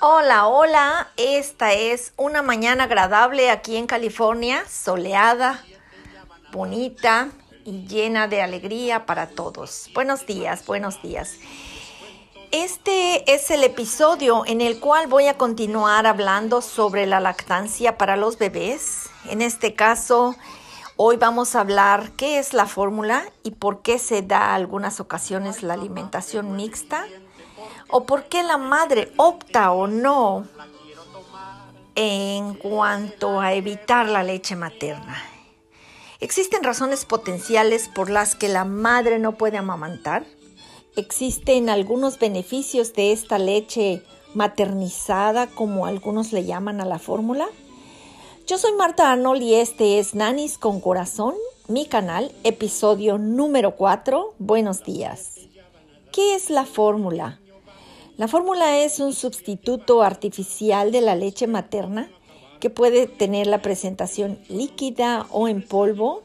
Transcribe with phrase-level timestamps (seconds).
[0.00, 5.64] Hola, hola, esta es una mañana agradable aquí en California, soleada,
[6.52, 7.30] bonita
[7.64, 9.90] y llena de alegría para todos.
[9.94, 11.34] Buenos días, buenos días.
[12.52, 18.16] Este es el episodio en el cual voy a continuar hablando sobre la lactancia para
[18.16, 19.10] los bebés.
[19.28, 20.36] En este caso,
[20.94, 25.64] hoy vamos a hablar qué es la fórmula y por qué se da algunas ocasiones
[25.64, 27.04] la alimentación mixta
[27.90, 30.46] o por qué la madre opta o no
[31.94, 35.16] en cuanto a evitar la leche materna.
[36.20, 40.24] Existen razones potenciales por las que la madre no puede amamantar.
[40.96, 44.02] Existen algunos beneficios de esta leche
[44.34, 47.46] maternizada, como algunos le llaman a la fórmula.
[48.46, 51.34] Yo soy Marta Arnold y este es Nanis con Corazón,
[51.68, 54.34] mi canal, episodio número 4.
[54.38, 55.34] Buenos días.
[56.12, 57.40] ¿Qué es la fórmula?
[58.18, 62.10] La fórmula es un sustituto artificial de la leche materna
[62.58, 66.24] que puede tener la presentación líquida o en polvo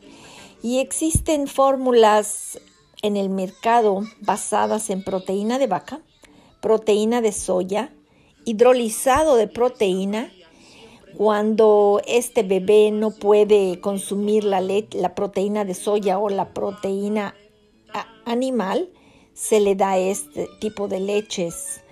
[0.63, 2.59] y existen fórmulas
[3.03, 6.01] en el mercado basadas en proteína de vaca,
[6.61, 7.93] proteína de soya,
[8.43, 10.33] hidrolizado de proteína.
[11.15, 17.35] Cuando este bebé no puede consumir la, la proteína de soya o la proteína
[18.25, 18.89] animal,
[19.33, 21.82] se le da este tipo de leches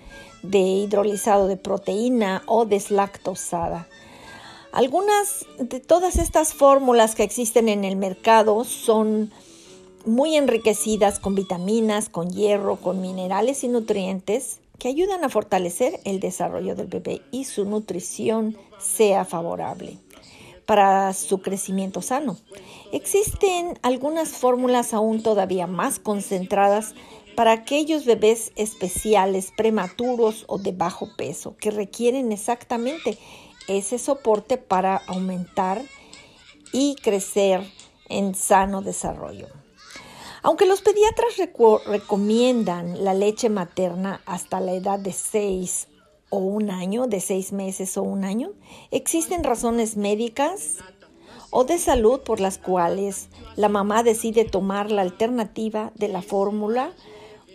[0.42, 3.88] de hidrolizado de proteína o deslactosada.
[4.72, 9.30] Algunas de todas estas fórmulas que existen en el mercado son
[10.06, 16.20] muy enriquecidas con vitaminas, con hierro, con minerales y nutrientes que ayudan a fortalecer el
[16.20, 19.98] desarrollo del bebé y su nutrición sea favorable
[20.66, 22.36] para su crecimiento sano.
[22.92, 26.94] Existen algunas fórmulas aún todavía más concentradas
[27.34, 33.18] para aquellos bebés especiales, prematuros o de bajo peso, que requieren exactamente
[33.68, 35.82] ese soporte para aumentar
[36.72, 37.62] y crecer
[38.08, 39.48] en sano desarrollo.
[40.42, 41.36] Aunque los pediatras
[41.86, 45.88] recomiendan la leche materna hasta la edad de 6
[46.30, 48.50] o un año, de 6 meses o un año,
[48.90, 50.78] existen razones médicas
[51.50, 56.92] o de salud por las cuales la mamá decide tomar la alternativa de la fórmula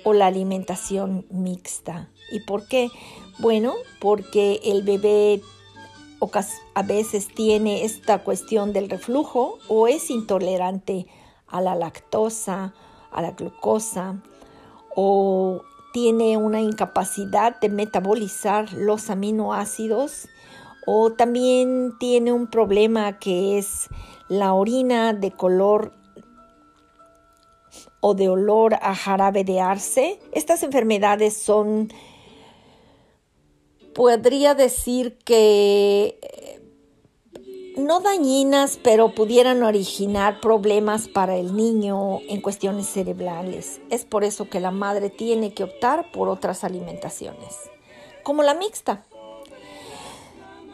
[0.07, 2.09] o la alimentación mixta.
[2.31, 2.89] ¿Y por qué?
[3.39, 5.41] Bueno, porque el bebé
[6.75, 11.07] a veces tiene esta cuestión del reflujo o es intolerante
[11.45, 12.73] a la lactosa,
[13.11, 14.15] a la glucosa
[14.95, 20.29] o tiene una incapacidad de metabolizar los aminoácidos
[20.85, 23.89] o también tiene un problema que es
[24.29, 25.91] la orina de color
[27.99, 30.19] o de olor a jarabe de arce.
[30.31, 31.91] Estas enfermedades son,
[33.93, 36.61] podría decir que eh,
[37.77, 43.81] no dañinas, pero pudieran originar problemas para el niño en cuestiones cerebrales.
[43.89, 47.55] Es por eso que la madre tiene que optar por otras alimentaciones,
[48.23, 49.03] como la mixta.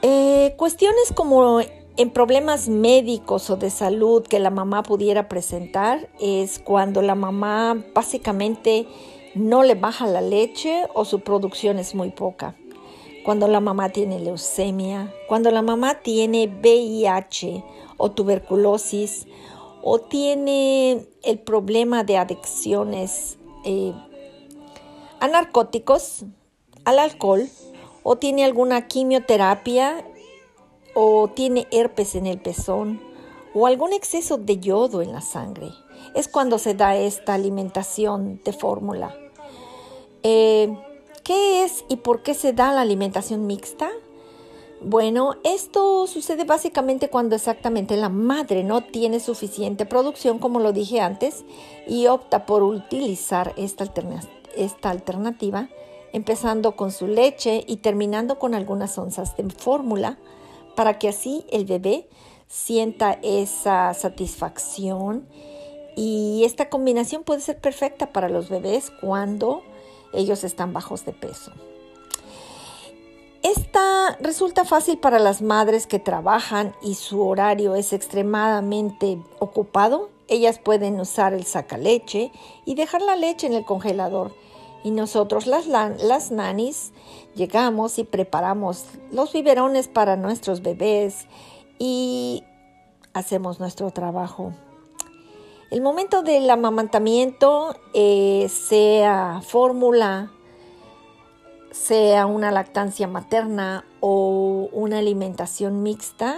[0.01, 1.61] Eh, cuestiones como
[1.95, 7.83] en problemas médicos o de salud que la mamá pudiera presentar es cuando la mamá
[7.93, 8.87] básicamente
[9.35, 12.55] no le baja la leche o su producción es muy poca.
[13.23, 17.63] Cuando la mamá tiene leucemia, cuando la mamá tiene VIH
[17.97, 19.27] o tuberculosis
[19.81, 23.93] o tiene el problema de adicciones eh,
[25.19, 26.25] a narcóticos,
[26.85, 27.47] al alcohol
[28.01, 30.03] o tiene alguna quimioterapia
[30.93, 33.01] o tiene herpes en el pezón
[33.53, 35.71] o algún exceso de yodo en la sangre.
[36.15, 39.15] Es cuando se da esta alimentación de fórmula.
[40.23, 40.75] Eh,
[41.23, 43.89] ¿Qué es y por qué se da la alimentación mixta?
[44.81, 50.99] Bueno, esto sucede básicamente cuando exactamente la madre no tiene suficiente producción, como lo dije
[50.99, 51.45] antes,
[51.87, 53.85] y opta por utilizar esta,
[54.57, 55.69] esta alternativa,
[56.11, 60.17] empezando con su leche y terminando con algunas onzas de fórmula
[60.75, 62.07] para que así el bebé
[62.47, 65.27] sienta esa satisfacción
[65.95, 69.63] y esta combinación puede ser perfecta para los bebés cuando
[70.13, 71.51] ellos están bajos de peso.
[73.43, 80.09] Esta resulta fácil para las madres que trabajan y su horario es extremadamente ocupado.
[80.29, 82.31] Ellas pueden usar el sacaleche
[82.65, 84.33] y dejar la leche en el congelador
[84.83, 86.91] y nosotros las, las nanis
[87.35, 91.27] llegamos y preparamos los biberones para nuestros bebés
[91.79, 92.43] y
[93.13, 94.53] hacemos nuestro trabajo.
[95.71, 100.31] El momento del amamantamiento, eh, sea fórmula,
[101.71, 106.37] sea una lactancia materna o una alimentación mixta,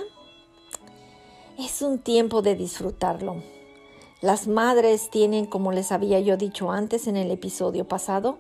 [1.60, 3.55] es un tiempo de disfrutarlo.
[4.26, 8.40] Las madres tienen, como les había yo dicho antes en el episodio pasado,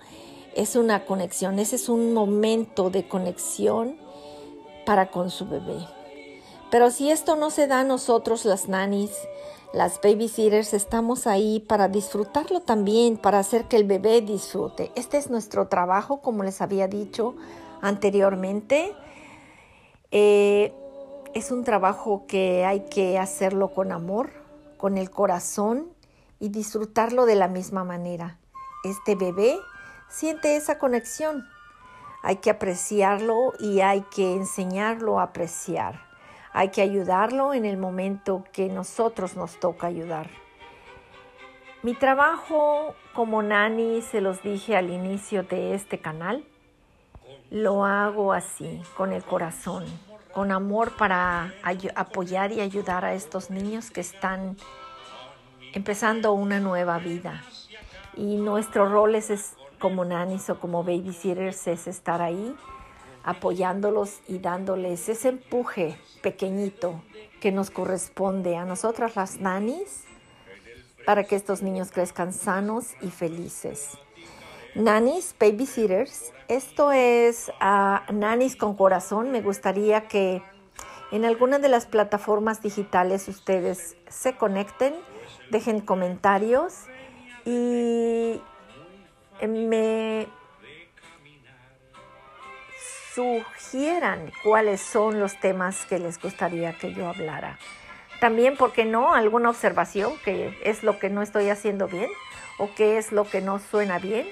[0.55, 3.95] es una conexión, ese es un momento de conexión
[4.83, 5.77] para con su bebé.
[6.71, 9.11] Pero si esto no se da a nosotros, las nannies,
[9.73, 14.91] las babysitters, estamos ahí para disfrutarlo también, para hacer que el bebé disfrute.
[14.95, 17.35] Este es nuestro trabajo, como les había dicho
[17.81, 18.95] anteriormente.
[20.09, 20.73] Eh,
[21.35, 24.44] es un trabajo que hay que hacerlo con amor,
[24.77, 25.93] con el corazón
[26.39, 28.39] y disfrutarlo de la misma manera.
[28.83, 29.57] Este bebé
[30.09, 31.47] siente esa conexión.
[32.21, 36.01] Hay que apreciarlo y hay que enseñarlo a apreciar.
[36.53, 40.29] Hay que ayudarlo en el momento que nosotros nos toca ayudar.
[41.83, 46.43] Mi trabajo como nani, se los dije al inicio de este canal,
[47.49, 49.85] lo hago así, con el corazón,
[50.35, 51.53] con amor para
[51.95, 54.57] apoyar y ayudar a estos niños que están
[55.71, 57.41] empezando una nueva vida.
[58.17, 62.53] Y nuestro rol es, como nanis o como babysitters es estar ahí
[63.23, 67.01] apoyándolos y dándoles ese empuje pequeñito
[67.39, 70.03] que nos corresponde a nosotras las nanis
[71.05, 73.97] para que estos niños crezcan sanos y felices.
[74.75, 79.31] Nannies, babysitters, esto es a Nannies con corazón.
[79.31, 80.43] Me gustaría que
[81.13, 84.93] en alguna de las plataformas digitales ustedes se conecten,
[85.49, 86.73] dejen comentarios
[87.45, 88.41] y
[89.47, 90.27] me
[93.13, 97.57] sugieran cuáles son los temas que les gustaría que yo hablara.
[98.19, 99.13] También, ¿por qué no?
[99.13, 102.09] Alguna observación que es lo que no estoy haciendo bien
[102.57, 104.27] o qué es lo que no suena bien.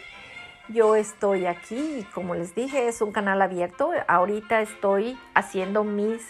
[0.70, 3.92] Yo estoy aquí y como les dije, es un canal abierto.
[4.08, 6.22] Ahorita estoy haciendo mis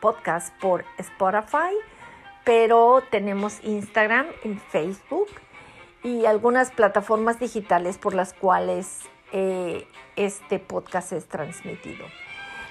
[0.00, 1.74] podcasts por Spotify,
[2.44, 5.28] pero tenemos Instagram y Facebook
[6.02, 9.00] y algunas plataformas digitales por las cuales
[9.32, 9.86] eh,
[10.16, 12.06] este podcast es transmitido.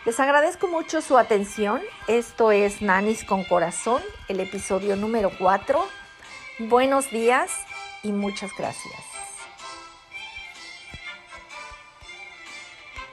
[0.06, 1.82] Les agradezco mucho su atención.
[2.08, 5.86] Esto es Nanis con Corazón, el episodio número 4.
[6.60, 7.52] Buenos días
[8.02, 9.15] y muchas gracias.